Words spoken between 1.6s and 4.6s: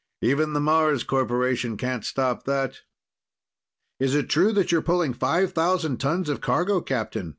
can't stop that." "Is it true